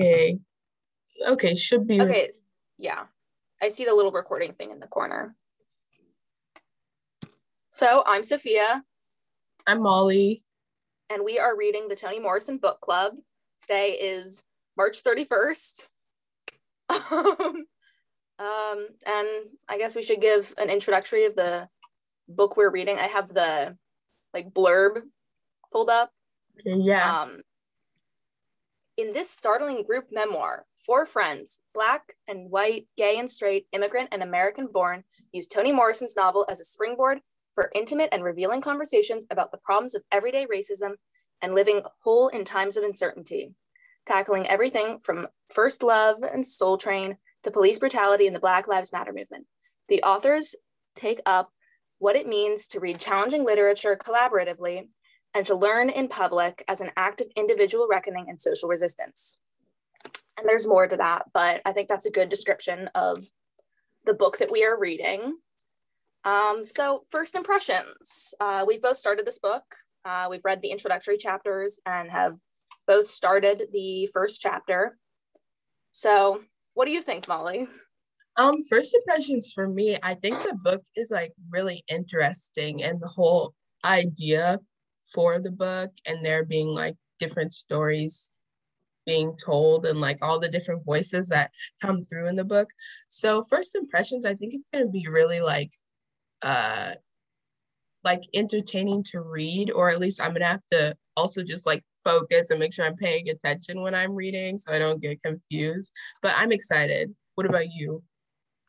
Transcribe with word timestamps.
Okay. 0.00 0.38
Okay, 1.26 1.54
should 1.54 1.86
be. 1.86 2.00
Okay, 2.00 2.30
yeah. 2.78 3.04
I 3.62 3.68
see 3.68 3.84
the 3.84 3.94
little 3.94 4.10
recording 4.10 4.52
thing 4.52 4.72
in 4.72 4.80
the 4.80 4.86
corner. 4.86 5.36
So 7.70 8.02
I'm 8.06 8.24
Sophia. 8.24 8.82
I'm 9.66 9.82
Molly. 9.82 10.42
And 11.10 11.24
we 11.24 11.38
are 11.38 11.56
reading 11.56 11.88
the 11.88 11.94
Toni 11.94 12.18
Morrison 12.18 12.58
Book 12.58 12.80
Club. 12.80 13.14
Today 13.60 13.92
is 14.00 14.42
March 14.76 15.02
31st. 15.04 15.86
um, 16.90 17.66
and 18.38 19.28
I 19.68 19.78
guess 19.78 19.94
we 19.94 20.02
should 20.02 20.20
give 20.20 20.52
an 20.58 20.70
introductory 20.70 21.24
of 21.26 21.36
the 21.36 21.68
book 22.28 22.56
we're 22.56 22.70
reading. 22.70 22.98
I 22.98 23.06
have 23.06 23.28
the 23.28 23.76
like 24.32 24.50
blurb 24.50 25.02
pulled 25.72 25.90
up. 25.90 26.10
Yeah. 26.64 27.20
Um, 27.22 27.42
in 28.96 29.12
this 29.12 29.30
startling 29.30 29.82
group 29.82 30.06
memoir, 30.12 30.66
four 30.76 31.04
friends, 31.06 31.60
black 31.72 32.14
and 32.28 32.50
white, 32.50 32.86
gay 32.96 33.18
and 33.18 33.28
straight, 33.28 33.66
immigrant 33.72 34.08
and 34.12 34.22
American 34.22 34.68
born, 34.68 35.04
use 35.32 35.46
Toni 35.46 35.72
Morrison's 35.72 36.16
novel 36.16 36.46
as 36.48 36.60
a 36.60 36.64
springboard 36.64 37.20
for 37.54 37.70
intimate 37.74 38.10
and 38.12 38.24
revealing 38.24 38.60
conversations 38.60 39.26
about 39.30 39.50
the 39.50 39.58
problems 39.58 39.94
of 39.94 40.02
everyday 40.12 40.46
racism 40.46 40.92
and 41.42 41.54
living 41.54 41.82
whole 42.02 42.28
in 42.28 42.44
times 42.44 42.76
of 42.76 42.84
uncertainty, 42.84 43.52
tackling 44.06 44.46
everything 44.46 44.98
from 44.98 45.26
first 45.52 45.82
love 45.82 46.22
and 46.22 46.46
soul 46.46 46.76
train 46.76 47.16
to 47.42 47.50
police 47.50 47.78
brutality 47.78 48.26
and 48.26 48.34
the 48.34 48.40
Black 48.40 48.68
Lives 48.68 48.92
Matter 48.92 49.12
movement. 49.12 49.46
The 49.88 50.02
authors 50.02 50.54
take 50.94 51.20
up 51.26 51.50
what 51.98 52.16
it 52.16 52.26
means 52.26 52.68
to 52.68 52.80
read 52.80 53.00
challenging 53.00 53.44
literature 53.44 53.96
collaboratively 53.96 54.88
and 55.34 55.44
to 55.46 55.54
learn 55.54 55.90
in 55.90 56.08
public 56.08 56.64
as 56.68 56.80
an 56.80 56.90
act 56.96 57.20
of 57.20 57.26
individual 57.36 57.88
reckoning 57.90 58.26
and 58.28 58.40
social 58.40 58.68
resistance. 58.68 59.38
And 60.38 60.48
there's 60.48 60.66
more 60.66 60.86
to 60.86 60.96
that, 60.96 61.26
but 61.32 61.60
I 61.64 61.72
think 61.72 61.88
that's 61.88 62.06
a 62.06 62.10
good 62.10 62.28
description 62.28 62.88
of 62.94 63.24
the 64.04 64.14
book 64.14 64.38
that 64.38 64.50
we 64.50 64.64
are 64.64 64.78
reading. 64.78 65.36
Um, 66.24 66.64
so, 66.64 67.04
first 67.10 67.34
impressions. 67.34 68.34
Uh, 68.40 68.64
we've 68.66 68.82
both 68.82 68.96
started 68.96 69.26
this 69.26 69.38
book. 69.38 69.64
Uh, 70.04 70.26
we've 70.30 70.44
read 70.44 70.62
the 70.62 70.70
introductory 70.70 71.18
chapters 71.18 71.78
and 71.86 72.10
have 72.10 72.36
both 72.86 73.06
started 73.06 73.64
the 73.72 74.08
first 74.12 74.40
chapter. 74.40 74.98
So, 75.90 76.42
what 76.74 76.86
do 76.86 76.92
you 76.92 77.02
think, 77.02 77.28
Molly? 77.28 77.68
Um, 78.36 78.62
first 78.62 78.94
impressions 78.94 79.52
for 79.54 79.68
me, 79.68 79.98
I 80.02 80.14
think 80.14 80.42
the 80.42 80.58
book 80.62 80.82
is 80.96 81.10
like 81.10 81.32
really 81.50 81.84
interesting 81.88 82.82
and 82.82 83.00
the 83.00 83.08
whole 83.08 83.54
idea 83.84 84.58
for 85.12 85.38
the 85.38 85.50
book 85.50 85.90
and 86.06 86.24
there 86.24 86.44
being 86.44 86.68
like 86.68 86.96
different 87.18 87.52
stories 87.52 88.32
being 89.06 89.36
told 89.36 89.86
and 89.86 90.00
like 90.00 90.18
all 90.22 90.40
the 90.40 90.48
different 90.48 90.84
voices 90.84 91.28
that 91.28 91.50
come 91.80 92.02
through 92.02 92.28
in 92.28 92.36
the 92.36 92.44
book. 92.44 92.68
So 93.08 93.42
first 93.42 93.74
impressions, 93.74 94.24
I 94.24 94.34
think 94.34 94.54
it's 94.54 94.66
gonna 94.72 94.88
be 94.88 95.06
really 95.08 95.40
like 95.40 95.72
uh 96.42 96.94
like 98.02 98.22
entertaining 98.34 99.02
to 99.02 99.20
read, 99.22 99.70
or 99.70 99.88
at 99.90 99.98
least 99.98 100.20
I'm 100.20 100.32
gonna 100.32 100.44
have 100.46 100.66
to 100.72 100.96
also 101.16 101.42
just 101.42 101.66
like 101.66 101.82
focus 102.02 102.50
and 102.50 102.60
make 102.60 102.72
sure 102.72 102.84
I'm 102.84 102.96
paying 102.96 103.30
attention 103.30 103.80
when 103.80 103.94
I'm 103.94 104.14
reading 104.14 104.58
so 104.58 104.72
I 104.72 104.78
don't 104.78 105.00
get 105.00 105.22
confused. 105.22 105.92
But 106.22 106.34
I'm 106.36 106.52
excited. 106.52 107.14
What 107.34 107.46
about 107.46 107.72
you? 107.72 108.02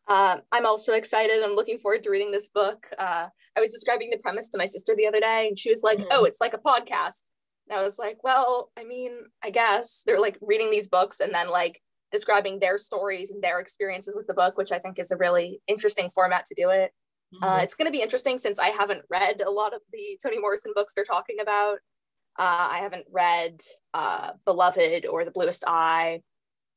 Uh, 0.08 0.38
I'm 0.52 0.66
also 0.66 0.94
excited. 0.94 1.44
I'm 1.44 1.56
looking 1.56 1.80
forward 1.80 2.04
to 2.04 2.10
reading 2.10 2.32
this 2.32 2.50
book. 2.50 2.88
Uh, 2.98 3.28
I 3.58 3.60
was 3.60 3.72
describing 3.72 4.12
the 4.12 4.18
premise 4.18 4.50
to 4.50 4.58
my 4.58 4.66
sister 4.66 4.94
the 4.96 5.08
other 5.08 5.20
day, 5.20 5.48
and 5.48 5.58
she 5.58 5.70
was 5.70 5.82
like, 5.84 5.98
mm-hmm. 5.98 6.08
"Oh, 6.12 6.26
it's 6.26 6.42
like 6.42 6.54
a 6.54 6.60
podcast." 6.60 7.32
And 7.68 7.80
I 7.80 7.84
was 7.84 7.98
like, 7.98 8.24
"Well, 8.24 8.72
I 8.78 8.84
mean, 8.84 9.12
I 9.44 9.50
guess 9.50 10.04
they're 10.06 10.20
like 10.20 10.38
reading 10.42 10.70
these 10.70 10.88
books 10.88 11.20
and 11.20 11.34
then 11.34 11.50
like 11.50 11.82
describing 12.12 12.60
their 12.60 12.78
stories 12.78 13.32
and 13.32 13.44
their 13.44 13.60
experiences 13.60 14.16
with 14.16 14.28
the 14.28 14.34
book, 14.34 14.58
which 14.58 14.72
I 14.72 14.78
think 14.80 15.00
is 15.00 15.12
a 15.12 15.18
really 15.18 15.60
interesting 15.68 16.10
format 16.10 16.46
to 16.46 16.56
do 16.56 16.70
it. 16.70 16.92
Uh, 17.42 17.46
mm-hmm. 17.46 17.60
Uh, 17.60 17.64
it's 17.64 17.74
going 17.74 17.88
to 17.88 17.98
be 17.98 18.04
interesting 18.04 18.38
since 18.38 18.60
I 18.60 18.68
haven't 18.68 19.02
read 19.10 19.42
a 19.42 19.50
lot 19.50 19.74
of 19.74 19.82
the 19.92 20.18
Toni 20.22 20.40
Morrison 20.40 20.72
books 20.76 20.94
they're 20.94 21.04
talking 21.04 21.38
about. 21.42 21.80
Uh, 22.38 22.68
I 22.72 22.80
haven't 22.80 23.06
read 23.12 23.62
uh, 23.94 24.32
Beloved 24.46 25.06
or 25.08 25.26
The 25.26 25.32
Bluest 25.32 25.64
Eye. 25.66 26.22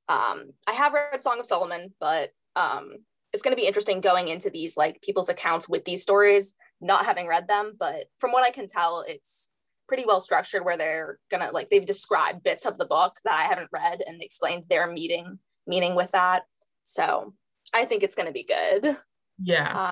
Um, 0.08 0.52
I 0.66 0.72
have 0.72 0.94
read 0.94 1.22
Song 1.22 1.40
of 1.40 1.46
Solomon, 1.46 1.92
but 2.00 2.30
um, 2.56 2.94
it's 3.32 3.42
going 3.42 3.54
to 3.54 3.60
be 3.60 3.66
interesting 3.66 4.00
going 4.00 4.28
into 4.28 4.50
these 4.50 4.76
like 4.76 5.02
people's 5.02 5.28
accounts 5.28 5.68
with 5.68 5.84
these 5.84 6.02
stories, 6.02 6.54
not 6.80 7.04
having 7.04 7.26
read 7.26 7.48
them. 7.48 7.74
But 7.78 8.06
from 8.18 8.32
what 8.32 8.44
I 8.44 8.50
can 8.50 8.66
tell, 8.66 9.04
it's 9.06 9.50
pretty 9.86 10.04
well 10.06 10.20
structured 10.20 10.64
where 10.64 10.76
they're 10.76 11.18
gonna 11.30 11.50
like 11.50 11.70
they've 11.70 11.86
described 11.86 12.42
bits 12.42 12.66
of 12.66 12.76
the 12.76 12.84
book 12.84 13.14
that 13.24 13.38
I 13.38 13.44
haven't 13.44 13.70
read 13.72 14.02
and 14.06 14.22
explained 14.22 14.64
their 14.68 14.86
meeting 14.86 15.38
meaning 15.68 15.94
with 15.94 16.10
that. 16.12 16.42
So 16.82 17.34
I 17.72 17.84
think 17.84 18.02
it's 18.02 18.16
going 18.16 18.26
to 18.26 18.32
be 18.32 18.44
good. 18.44 18.96
Yeah. 19.40 19.88
Uh, 19.88 19.90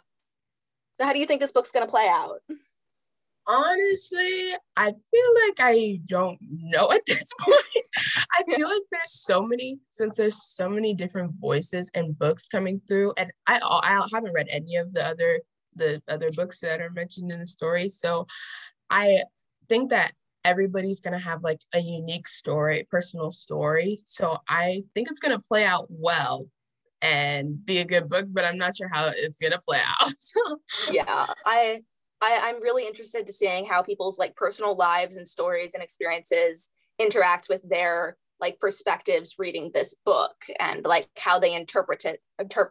so 0.99 1.07
how 1.07 1.13
do 1.13 1.21
you 1.21 1.27
think 1.27 1.41
this 1.41 1.53
book's 1.53 1.71
going 1.71 1.87
to 1.87 1.91
play 1.91 2.09
out? 2.09 2.41
Honestly, 3.47 4.55
I 4.77 4.87
feel 4.87 5.47
like 5.47 5.61
I 5.61 6.01
don't 6.05 6.39
know 6.41 6.91
at 6.91 7.03
this 7.07 7.31
point. 7.41 7.76
I 7.97 8.43
feel 8.45 8.69
like 8.69 8.83
there's 8.91 9.13
so 9.13 9.43
many, 9.43 9.79
since 9.91 10.17
there's 10.17 10.43
so 10.43 10.69
many 10.69 10.95
different 10.95 11.33
voices 11.41 11.91
and 11.95 12.19
books 12.19 12.49
coming 12.49 12.81
through, 12.87 13.15
and 13.17 13.33
I 13.47 13.61
I 13.63 14.07
haven't 14.13 14.35
read 14.35 14.49
any 14.51 14.77
of 14.77 14.93
the 14.93 15.07
other 15.07 15.41
the 15.75 16.03
other 16.09 16.31
books 16.35 16.61
that 16.61 16.81
are 16.81 16.91
mentioned 16.91 17.33
in 17.33 17.41
the 17.41 17.47
story, 17.47 17.89
so 17.89 18.27
I 18.91 19.23
think 19.69 19.91
that 19.91 20.13
everybody's 20.45 21.01
gonna 21.01 21.19
have 21.19 21.43
like 21.43 21.61
a 21.75 21.81
unique 21.81 22.29
story, 22.29 22.87
personal 22.91 23.33
story. 23.33 23.99
So 24.05 24.39
I 24.49 24.85
think 24.95 25.11
it's 25.11 25.21
gonna 25.21 25.41
play 25.41 25.65
out 25.65 25.87
well 25.89 26.47
and 27.03 27.65
be 27.65 27.79
a 27.79 27.85
good 27.85 28.09
book, 28.09 28.27
but 28.29 28.45
I'm 28.45 28.59
not 28.59 28.77
sure 28.77 28.89
how 28.93 29.11
it's 29.15 29.39
gonna 29.39 29.61
play 29.67 29.81
out. 29.85 30.13
yeah, 30.91 31.27
I 31.45 31.83
I, 32.21 32.41
I'm 32.45 32.63
really 32.63 32.87
interested 32.87 33.27
to 33.27 33.33
seeing 33.33 33.67
how 33.67 33.83
people's 33.83 34.19
like 34.19 34.35
personal 34.37 34.75
lives 34.75 35.17
and 35.17 35.29
stories 35.29 35.75
and 35.75 35.83
experiences 35.83 36.71
interact 36.99 37.49
with 37.49 37.67
their 37.69 38.17
like 38.41 38.61
perspectives 38.61 39.37
reading 39.39 39.71
this 39.73 39.95
book 40.05 40.37
and 40.61 40.85
like 40.85 41.09
how 41.19 41.39
they 41.39 41.55
interpret 41.55 42.05
it 42.05 42.21
interp- 42.41 42.71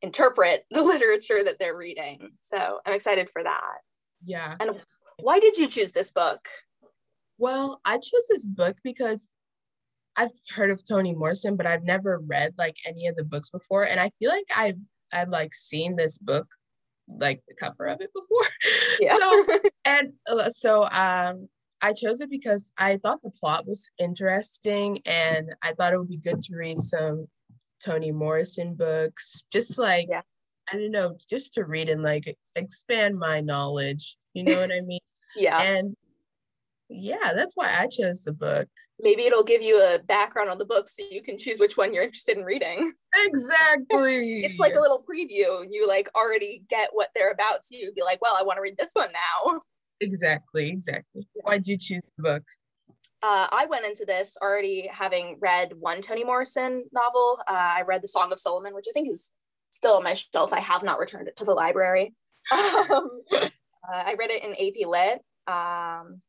interpret 0.00 0.64
the 0.70 0.82
literature 0.82 1.42
that 1.44 1.58
they're 1.58 1.76
reading. 1.76 2.30
So 2.40 2.80
i'm 2.86 2.94
excited 2.94 3.30
for 3.30 3.42
that. 3.42 3.78
Yeah. 4.24 4.56
And 4.60 4.80
why 5.18 5.38
did 5.38 5.56
you 5.56 5.68
choose 5.68 5.92
this 5.92 6.10
book? 6.10 6.48
Well 7.38 7.80
i 7.84 7.96
chose 7.96 8.26
this 8.30 8.46
book 8.46 8.76
because 8.82 9.32
i've 10.16 10.30
heard 10.54 10.70
of 10.70 10.86
toni 10.86 11.14
morrison 11.14 11.56
but 11.56 11.66
i've 11.66 11.82
never 11.84 12.20
read 12.26 12.52
like 12.58 12.76
any 12.86 13.06
of 13.06 13.16
the 13.16 13.24
books 13.24 13.50
before. 13.50 13.84
And 13.84 14.00
i 14.00 14.10
feel 14.18 14.30
like 14.30 14.46
i've 14.54 14.78
i've 15.12 15.28
like 15.28 15.54
seen 15.54 15.96
this 15.96 16.18
book 16.18 16.46
like 17.08 17.42
the 17.48 17.54
cover 17.54 17.86
of 17.86 18.00
it 18.00 18.10
before. 18.14 18.42
Yeah. 19.00 19.16
so 19.16 19.46
and 19.84 20.12
uh, 20.30 20.50
so 20.50 20.88
um 20.90 21.48
I 21.82 21.92
chose 21.92 22.20
it 22.20 22.30
because 22.30 22.72
I 22.78 22.96
thought 22.96 23.22
the 23.22 23.30
plot 23.30 23.66
was 23.66 23.90
interesting 23.98 25.00
and 25.04 25.52
I 25.62 25.72
thought 25.72 25.92
it 25.92 25.98
would 25.98 26.08
be 26.08 26.16
good 26.16 26.40
to 26.42 26.56
read 26.56 26.78
some 26.78 27.26
Toni 27.84 28.12
Morrison 28.12 28.74
books, 28.74 29.42
just 29.52 29.78
like 29.78 30.06
yeah. 30.08 30.22
I 30.72 30.76
don't 30.76 30.92
know, 30.92 31.16
just 31.28 31.54
to 31.54 31.64
read 31.64 31.88
and 31.88 32.02
like 32.02 32.36
expand 32.54 33.18
my 33.18 33.40
knowledge. 33.40 34.16
You 34.32 34.44
know 34.44 34.58
what 34.58 34.72
I 34.72 34.80
mean? 34.80 35.00
yeah. 35.36 35.60
And 35.60 35.96
yeah, 36.88 37.32
that's 37.34 37.56
why 37.56 37.74
I 37.76 37.88
chose 37.88 38.24
the 38.24 38.32
book. 38.32 38.68
Maybe 39.00 39.24
it'll 39.24 39.42
give 39.42 39.62
you 39.62 39.82
a 39.82 39.98
background 39.98 40.50
on 40.50 40.58
the 40.58 40.64
book 40.64 40.88
so 40.88 41.02
you 41.10 41.22
can 41.22 41.38
choose 41.38 41.58
which 41.58 41.76
one 41.76 41.92
you're 41.92 42.04
interested 42.04 42.36
in 42.36 42.44
reading. 42.44 42.92
Exactly. 43.26 44.42
it's 44.42 44.58
like 44.58 44.74
a 44.74 44.80
little 44.80 45.04
preview. 45.04 45.66
You 45.68 45.86
like 45.86 46.08
already 46.16 46.64
get 46.70 46.88
what 46.92 47.10
they're 47.14 47.30
about. 47.30 47.62
So 47.62 47.76
you'd 47.76 47.94
be 47.94 48.02
like, 48.02 48.22
well, 48.22 48.34
I 48.38 48.42
want 48.42 48.56
to 48.56 48.62
read 48.62 48.78
this 48.78 48.92
one 48.94 49.10
now. 49.12 49.60
Exactly, 50.02 50.68
exactly. 50.68 51.26
Why'd 51.42 51.66
you 51.66 51.78
choose 51.78 52.02
the 52.16 52.22
book? 52.22 52.42
Uh, 53.22 53.46
I 53.52 53.66
went 53.70 53.86
into 53.86 54.04
this 54.04 54.36
already 54.42 54.90
having 54.92 55.38
read 55.40 55.74
one 55.78 56.02
Toni 56.02 56.24
Morrison 56.24 56.84
novel. 56.92 57.38
Uh, 57.46 57.74
I 57.78 57.82
read 57.86 58.02
The 58.02 58.08
Song 58.08 58.32
of 58.32 58.40
Solomon, 58.40 58.74
which 58.74 58.86
I 58.88 58.92
think 58.92 59.10
is 59.10 59.30
still 59.70 59.94
on 59.94 60.02
my 60.02 60.14
shelf. 60.14 60.52
I 60.52 60.58
have 60.58 60.82
not 60.82 60.98
returned 60.98 61.28
it 61.28 61.36
to 61.36 61.44
the 61.44 61.54
library. 61.54 62.14
Um, 62.52 63.22
uh, 63.32 64.04
I 64.06 64.14
read 64.18 64.30
it 64.30 64.44
in 64.44 64.52
AP 64.52 64.88
Lit. 64.88 65.20
Um, 65.46 66.20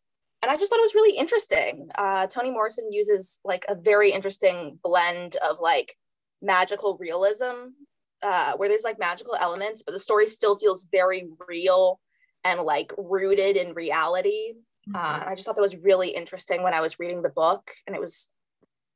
and 0.41 0.51
I 0.51 0.57
just 0.57 0.69
thought 0.69 0.79
it 0.79 0.83
was 0.83 0.95
really 0.95 1.17
interesting. 1.17 1.89
Uh, 1.95 2.27
Toni 2.27 2.51
Morrison 2.51 2.91
uses 2.91 3.39
like 3.43 3.65
a 3.69 3.75
very 3.75 4.11
interesting 4.11 4.79
blend 4.83 5.35
of 5.37 5.59
like 5.59 5.95
magical 6.41 6.97
realism, 6.99 7.73
uh, 8.21 8.53
where 8.57 8.69
there's 8.69 8.83
like 8.83 8.99
magical 8.99 9.35
elements, 9.35 9.83
but 9.83 9.93
the 9.93 9.99
story 9.99 10.27
still 10.27 10.55
feels 10.55 10.87
very 10.91 11.27
real 11.47 11.99
and 12.43 12.61
like 12.61 12.93
rooted 12.97 13.57
in 13.57 13.73
reality. 13.73 14.53
Uh, 14.93 14.97
mm-hmm. 14.97 15.23
Uh, 15.23 15.31
I 15.31 15.35
just 15.35 15.45
thought 15.45 15.55
that 15.55 15.61
was 15.61 15.77
really 15.77 16.09
interesting 16.09 16.63
when 16.63 16.73
I 16.73 16.81
was 16.81 16.99
reading 16.99 17.21
the 17.21 17.29
book, 17.29 17.71
and 17.87 17.95
it 17.95 18.01
was, 18.01 18.29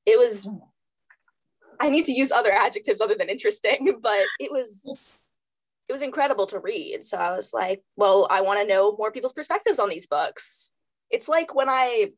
it 0.05 0.17
was. 0.17 0.49
I 1.79 1.89
need 1.89 2.05
to 2.05 2.13
use 2.13 2.31
other 2.31 2.51
adjectives 2.51 3.01
other 3.01 3.15
than 3.15 3.29
interesting, 3.29 3.99
but 4.01 4.25
it 4.39 4.51
was 4.51 4.83
it 5.87 5.93
was 5.93 6.01
incredible 6.01 6.47
to 6.47 6.59
read. 6.59 7.05
So 7.05 7.17
I 7.17 7.35
was 7.35 7.53
like, 7.53 7.81
well, 7.95 8.27
I 8.29 8.41
want 8.41 8.59
to 8.59 8.67
know 8.67 8.95
more 8.97 9.11
people's 9.11 9.33
perspectives 9.33 9.79
on 9.79 9.87
these 9.87 10.07
books 10.07 10.73
it's 11.09 11.29
like 11.29 11.55
when 11.55 11.69
I 11.69 12.11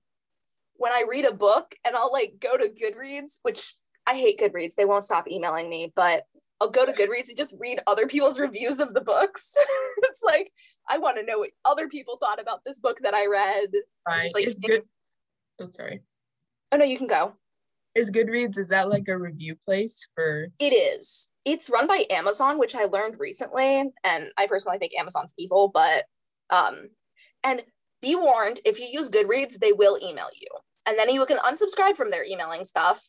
when 0.75 0.91
I 0.91 1.03
read 1.09 1.25
a 1.25 1.33
book 1.33 1.75
and 1.85 1.95
I'll 1.95 2.11
like 2.11 2.35
go 2.39 2.57
to 2.57 2.69
Goodreads, 2.69 3.39
which 3.41 3.75
I 4.07 4.15
hate 4.15 4.39
Goodreads. 4.39 4.75
They 4.75 4.85
won't 4.85 5.03
stop 5.03 5.29
emailing 5.29 5.69
me, 5.69 5.91
but 5.93 6.23
I'll 6.61 6.69
go 6.69 6.85
to 6.85 6.91
Goodreads 6.91 7.29
and 7.29 7.38
just 7.38 7.56
read 7.57 7.79
other 7.88 8.06
people's 8.06 8.39
reviews 8.39 8.79
of 8.79 8.94
the 8.94 9.01
books. 9.01 9.56
it's 9.97 10.23
like 10.23 10.51
I 10.89 10.97
want 10.97 11.17
to 11.17 11.23
know 11.23 11.39
what 11.39 11.51
other 11.65 11.88
people 11.88 12.17
thought 12.17 12.41
about 12.41 12.61
this 12.65 12.79
book 12.79 12.97
that 13.03 13.13
I 13.13 13.27
read. 13.27 13.69
Right. 14.07 14.31
like, 14.33 14.47
it's 14.47 14.59
good. 14.59 14.83
Oh, 15.61 15.69
sorry. 15.71 16.01
Oh 16.71 16.77
no, 16.77 16.85
you 16.85 16.97
can 16.97 17.07
go. 17.07 17.33
Is 17.95 18.11
Goodreads 18.11 18.57
is 18.57 18.69
that 18.69 18.89
like 18.89 19.07
a 19.07 19.17
review 19.17 19.56
place 19.56 20.07
for? 20.15 20.47
It 20.59 20.71
is. 20.71 21.29
It's 21.45 21.69
run 21.69 21.88
by 21.88 22.06
Amazon, 22.09 22.59
which 22.59 22.75
I 22.75 22.85
learned 22.85 23.15
recently, 23.19 23.91
and 24.03 24.27
I 24.38 24.45
personally 24.47 24.77
think 24.77 24.94
Amazon's 25.00 25.33
evil. 25.38 25.69
But 25.73 26.05
um, 26.50 26.89
and 27.44 27.63
be 28.01 28.15
warned, 28.15 28.62
if 28.65 28.79
you 28.79 28.85
use 28.85 29.09
Goodreads, 29.09 29.59
they 29.59 29.71
will 29.71 29.97
email 29.97 30.29
you, 30.39 30.47
and 30.88 30.97
then 30.97 31.09
you 31.09 31.25
can 31.25 31.38
unsubscribe 31.39 31.95
from 31.95 32.12
their 32.12 32.23
emailing 32.23 32.65
stuff. 32.65 33.03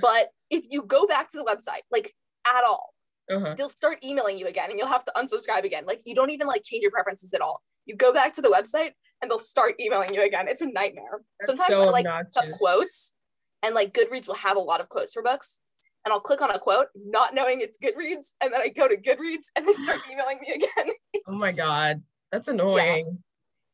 But 0.00 0.28
if 0.50 0.64
you 0.70 0.82
go 0.82 1.06
back 1.06 1.30
to 1.30 1.38
the 1.38 1.44
website, 1.44 1.82
like 1.90 2.14
at 2.46 2.64
all, 2.64 2.94
uh-huh. 3.30 3.54
they'll 3.56 3.68
start 3.68 3.98
emailing 4.04 4.38
you 4.38 4.46
again, 4.46 4.70
and 4.70 4.78
you'll 4.78 4.88
have 4.88 5.04
to 5.04 5.12
unsubscribe 5.16 5.64
again. 5.64 5.84
Like 5.86 6.02
you 6.04 6.14
don't 6.14 6.30
even 6.30 6.46
like 6.46 6.62
change 6.64 6.82
your 6.82 6.90
preferences 6.90 7.32
at 7.34 7.40
all. 7.40 7.62
You 7.86 7.96
go 7.96 8.12
back 8.12 8.32
to 8.34 8.42
the 8.42 8.48
website, 8.48 8.92
and 9.20 9.30
they'll 9.30 9.38
start 9.38 9.74
emailing 9.80 10.14
you 10.14 10.22
again. 10.22 10.48
It's 10.48 10.62
a 10.62 10.66
nightmare. 10.66 11.22
That's 11.40 11.46
Sometimes 11.46 11.76
so 11.76 11.88
I 11.88 11.90
like 11.90 12.06
put 12.32 12.52
quotes 12.52 13.14
and 13.62 13.74
like 13.74 13.94
Goodreads 13.94 14.26
will 14.26 14.34
have 14.34 14.56
a 14.56 14.60
lot 14.60 14.80
of 14.80 14.88
quotes 14.88 15.14
for 15.14 15.22
books. 15.22 15.60
And 16.04 16.12
I'll 16.12 16.20
click 16.20 16.42
on 16.42 16.50
a 16.50 16.58
quote, 16.58 16.88
not 16.96 17.32
knowing 17.32 17.60
it's 17.60 17.78
Goodreads, 17.78 18.32
and 18.40 18.52
then 18.52 18.60
I 18.60 18.68
go 18.68 18.88
to 18.88 18.96
Goodreads 18.96 19.46
and 19.54 19.66
they 19.66 19.72
start 19.72 20.00
emailing 20.10 20.38
me 20.40 20.54
again. 20.54 20.92
oh 21.28 21.38
my 21.38 21.52
god, 21.52 22.02
that's 22.32 22.48
annoying. 22.48 23.18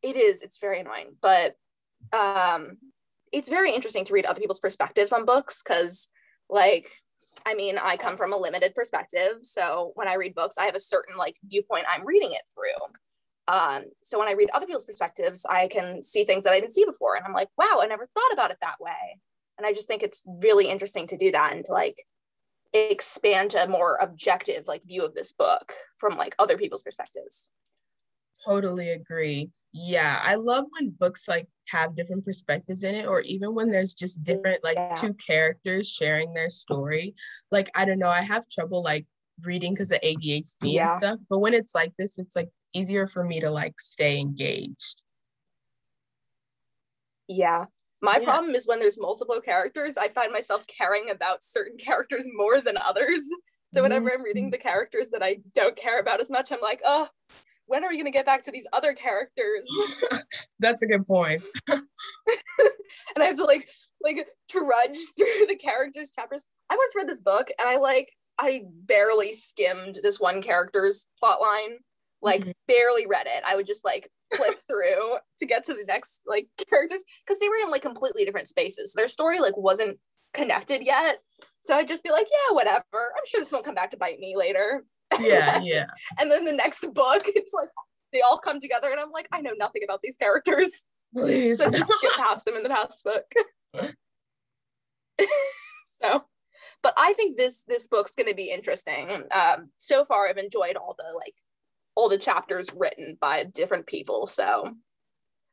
Yeah, 0.02 0.10
it 0.10 0.16
is. 0.16 0.42
It's 0.42 0.58
very 0.58 0.80
annoying, 0.80 1.16
but 1.22 1.54
um, 2.12 2.76
it's 3.32 3.48
very 3.48 3.74
interesting 3.74 4.04
to 4.04 4.12
read 4.12 4.26
other 4.26 4.40
people's 4.40 4.60
perspectives 4.60 5.12
on 5.12 5.24
books 5.24 5.62
because, 5.62 6.08
like, 6.50 6.90
I 7.46 7.54
mean, 7.54 7.78
I 7.78 7.96
come 7.96 8.16
from 8.16 8.32
a 8.32 8.36
limited 8.36 8.74
perspective, 8.74 9.38
so 9.42 9.92
when 9.94 10.08
I 10.08 10.14
read 10.14 10.34
books, 10.34 10.58
I 10.58 10.64
have 10.64 10.74
a 10.74 10.80
certain 10.80 11.16
like 11.16 11.36
viewpoint 11.44 11.86
I'm 11.88 12.06
reading 12.06 12.32
it 12.32 12.42
through. 12.52 13.54
Um, 13.54 13.84
so 14.02 14.18
when 14.18 14.28
I 14.28 14.32
read 14.32 14.50
other 14.52 14.66
people's 14.66 14.84
perspectives, 14.84 15.46
I 15.48 15.68
can 15.68 16.02
see 16.02 16.24
things 16.24 16.44
that 16.44 16.52
I 16.52 16.60
didn't 16.60 16.74
see 16.74 16.84
before, 16.84 17.16
and 17.16 17.24
I'm 17.24 17.32
like, 17.32 17.48
wow, 17.56 17.78
I 17.80 17.86
never 17.86 18.06
thought 18.06 18.32
about 18.32 18.50
it 18.50 18.58
that 18.60 18.80
way 18.80 19.20
and 19.58 19.66
i 19.66 19.72
just 19.72 19.88
think 19.88 20.02
it's 20.02 20.22
really 20.26 20.68
interesting 20.68 21.06
to 21.06 21.16
do 21.16 21.30
that 21.30 21.52
and 21.52 21.64
to 21.64 21.72
like 21.72 22.06
expand 22.72 23.54
a 23.54 23.66
more 23.66 23.98
objective 24.00 24.66
like 24.66 24.84
view 24.86 25.04
of 25.04 25.14
this 25.14 25.32
book 25.32 25.72
from 25.98 26.16
like 26.16 26.34
other 26.38 26.56
people's 26.56 26.82
perspectives 26.82 27.50
totally 28.44 28.90
agree 28.90 29.50
yeah 29.72 30.20
i 30.24 30.34
love 30.34 30.64
when 30.70 30.90
books 30.90 31.28
like 31.28 31.46
have 31.68 31.94
different 31.94 32.24
perspectives 32.24 32.82
in 32.82 32.94
it 32.94 33.06
or 33.06 33.20
even 33.22 33.54
when 33.54 33.70
there's 33.70 33.94
just 33.94 34.24
different 34.24 34.62
like 34.64 34.76
yeah. 34.76 34.94
two 34.94 35.12
characters 35.14 35.88
sharing 35.88 36.32
their 36.32 36.50
story 36.50 37.14
like 37.50 37.70
i 37.74 37.84
don't 37.84 37.98
know 37.98 38.08
i 38.08 38.22
have 38.22 38.48
trouble 38.48 38.82
like 38.82 39.06
reading 39.44 39.74
because 39.74 39.92
of 39.92 40.00
adhd 40.00 40.54
yeah. 40.62 40.92
and 40.92 41.02
stuff 41.02 41.18
but 41.28 41.38
when 41.38 41.54
it's 41.54 41.74
like 41.74 41.92
this 41.98 42.18
it's 42.18 42.34
like 42.34 42.48
easier 42.72 43.06
for 43.06 43.24
me 43.24 43.40
to 43.40 43.50
like 43.50 43.78
stay 43.78 44.18
engaged 44.18 45.04
yeah 47.28 47.66
my 48.00 48.18
yeah. 48.20 48.24
problem 48.24 48.54
is 48.54 48.66
when 48.66 48.78
there's 48.78 49.00
multiple 49.00 49.40
characters, 49.40 49.96
I 49.96 50.08
find 50.08 50.32
myself 50.32 50.66
caring 50.66 51.10
about 51.10 51.42
certain 51.42 51.76
characters 51.78 52.26
more 52.32 52.60
than 52.60 52.76
others. 52.76 53.22
So 53.74 53.82
whenever 53.82 54.10
I'm 54.10 54.22
reading 54.22 54.44
mm-hmm. 54.44 54.52
the 54.52 54.58
characters 54.58 55.10
that 55.10 55.22
I 55.22 55.38
don't 55.54 55.76
care 55.76 56.00
about 56.00 56.20
as 56.20 56.30
much, 56.30 56.52
I'm 56.52 56.60
like, 56.62 56.80
oh, 56.84 57.08
when 57.68 57.84
are 57.84 57.88
we 57.88 57.96
going 57.96 58.06
to 58.06 58.10
get 58.10 58.26
back 58.26 58.42
to 58.42 58.50
these 58.50 58.66
other 58.72 58.92
characters? 58.92 59.68
That's 60.58 60.82
a 60.82 60.86
good 60.86 61.06
point. 61.06 61.42
and 61.68 61.80
I 63.16 63.24
have 63.24 63.36
to 63.36 63.44
like 63.44 63.68
like 64.02 64.26
trudge 64.50 64.98
through 65.16 65.46
the 65.46 65.56
characters 65.56 66.10
chapters. 66.10 66.44
I 66.70 66.76
once 66.76 66.94
read 66.96 67.08
this 67.08 67.20
book 67.20 67.48
and 67.58 67.68
I 67.68 67.76
like 67.76 68.12
I 68.38 68.62
barely 68.84 69.32
skimmed 69.32 70.00
this 70.02 70.18
one 70.18 70.42
character's 70.42 71.06
plot 71.18 71.40
line 71.40 71.78
like 72.22 72.40
mm-hmm. 72.40 72.50
barely 72.66 73.06
read 73.06 73.26
it. 73.26 73.42
I 73.46 73.56
would 73.56 73.66
just 73.66 73.84
like 73.84 74.10
flip 74.34 74.58
through 74.66 75.18
to 75.38 75.46
get 75.46 75.64
to 75.64 75.74
the 75.74 75.84
next 75.86 76.22
like 76.26 76.48
characters 76.68 77.02
because 77.24 77.38
they 77.38 77.48
were 77.48 77.56
in 77.62 77.70
like 77.70 77.82
completely 77.82 78.24
different 78.24 78.48
spaces. 78.48 78.92
Their 78.94 79.08
story 79.08 79.40
like 79.40 79.56
wasn't 79.56 79.98
connected 80.34 80.82
yet. 80.82 81.18
So 81.62 81.74
I'd 81.74 81.88
just 81.88 82.04
be 82.04 82.10
like, 82.10 82.26
yeah, 82.30 82.54
whatever. 82.54 82.82
I'm 82.92 83.26
sure 83.26 83.40
this 83.40 83.52
won't 83.52 83.64
come 83.64 83.74
back 83.74 83.90
to 83.90 83.96
bite 83.96 84.18
me 84.18 84.34
later. 84.36 84.84
Yeah, 85.20 85.60
yeah. 85.62 85.86
and 86.18 86.30
then 86.30 86.44
the 86.44 86.52
next 86.52 86.86
book, 86.92 87.22
it's 87.26 87.52
like 87.52 87.68
they 88.12 88.20
all 88.20 88.38
come 88.38 88.60
together, 88.60 88.90
and 88.90 89.00
I'm 89.00 89.10
like, 89.10 89.28
I 89.32 89.40
know 89.40 89.52
nothing 89.56 89.82
about 89.84 90.00
these 90.02 90.16
characters. 90.16 90.84
Please. 91.14 91.58
So 91.58 91.70
just 91.70 91.90
skip 91.90 92.12
past 92.16 92.44
them 92.44 92.56
in 92.56 92.62
the 92.62 92.68
past 92.68 93.04
book. 93.04 93.24
so 96.02 96.24
but 96.82 96.94
I 96.96 97.12
think 97.14 97.36
this 97.36 97.62
this 97.62 97.86
book's 97.86 98.14
going 98.14 98.28
to 98.28 98.34
be 98.34 98.50
interesting. 98.50 99.24
Um, 99.32 99.70
so 99.78 100.04
far, 100.04 100.28
I've 100.28 100.38
enjoyed 100.38 100.76
all 100.76 100.94
the 100.98 101.12
like 101.14 101.34
all 101.94 102.08
the 102.08 102.18
chapters 102.18 102.68
written 102.74 103.16
by 103.20 103.44
different 103.44 103.86
people. 103.86 104.26
So 104.26 104.72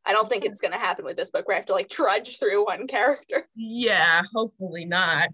I 0.06 0.13
don't 0.13 0.30
think 0.30 0.46
it's 0.46 0.62
going 0.62 0.74
to 0.74 0.78
happen 0.78 1.06
with 1.06 1.18
this 1.18 1.31
book 1.31 1.48
where 1.48 1.56
I 1.56 1.60
have 1.60 1.66
to 1.68 1.74
like 1.74 1.90
trudge 1.90 2.38
through 2.40 2.66
one 2.66 2.86
character. 2.88 3.48
Yeah, 3.56 4.22
hopefully 4.34 4.86
not. 4.86 5.30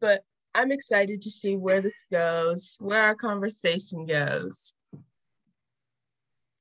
But 0.00 0.22
I'm 0.54 0.72
excited 0.72 1.20
to 1.22 1.30
see 1.30 1.56
where 1.56 1.80
this 1.80 2.04
goes, 2.10 2.76
where 2.80 3.00
our 3.00 3.14
conversation 3.14 4.06
goes. 4.06 4.74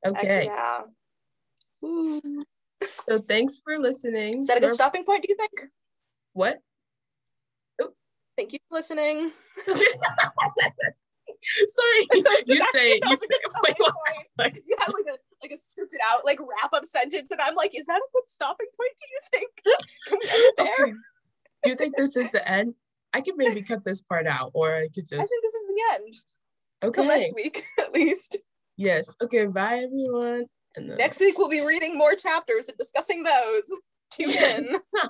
Okay. 0.06 0.46
yeah. 0.46 0.82
So 3.08 3.20
thanks 3.28 3.62
for 3.64 3.80
listening. 3.80 4.40
Is 4.40 4.48
that 4.48 4.58
a 4.58 4.60
good 4.62 4.70
our... 4.70 4.76
stopping 4.76 5.04
point, 5.04 5.24
do 5.24 5.28
you 5.30 5.36
think? 5.36 5.72
What? 6.34 6.60
Oh. 7.82 7.94
Thank 8.38 8.54
you 8.54 8.60
for 8.70 8.78
listening. 8.78 9.32
Sorry, 11.68 12.08
you 12.14 12.24
say 12.74 13.00
you 13.04 13.18
say. 13.18 13.30
Wait, 13.64 13.76
like, 14.38 14.56
you 14.68 14.76
have 14.80 14.94
like 14.94 15.06
a 15.08 15.18
like 15.42 15.52
a 15.52 15.56
scripted 15.56 16.00
out 16.06 16.26
like 16.26 16.40
wrap 16.40 16.74
up 16.74 16.86
sentence, 16.86 17.32
and 17.32 17.40
I'm 17.42 17.56
like, 17.56 17.72
is 17.76 17.86
that 17.86 17.98
a 17.98 18.10
good 18.14 18.24
stopping 18.28 18.68
point? 18.78 18.92
Do 19.00 19.06
you 19.10 19.20
think? 19.32 19.50
Can 20.08 20.18
we 20.22 20.30
end 20.30 20.54
there? 20.58 20.86
Okay. 20.86 20.94
Do 21.64 21.70
you 21.70 21.76
think 21.76 21.96
this 21.96 22.18
is 22.18 22.32
the 22.32 22.48
end? 22.48 22.76
I 23.14 23.22
could 23.22 23.36
maybe 23.38 23.62
cut 23.62 23.84
this 23.84 24.02
part 24.02 24.28
out, 24.28 24.52
or 24.54 24.76
I 24.76 24.88
could 24.94 25.08
just. 25.08 25.14
I 25.14 25.18
think 25.18 25.44
this 25.44 25.54
is 25.54 25.66
the 25.68 25.94
end. 25.94 26.16
Okay. 26.84 27.08
Next 27.08 27.36
week, 27.36 27.64
at 27.80 27.94
least. 27.94 28.38
Yes. 28.78 29.16
Okay. 29.22 29.46
Bye, 29.46 29.84
everyone. 29.84 30.46
And 30.76 30.90
then... 30.90 30.98
Next 30.98 31.20
week 31.20 31.38
we'll 31.38 31.50
be 31.50 31.62
reading 31.62 31.98
more 31.98 32.16
chapters 32.16 32.70
and 32.70 32.78
discussing 32.78 33.24
those. 33.24 33.68
Tune 34.12 34.30
yes. 34.30 34.68
in. 34.70 35.10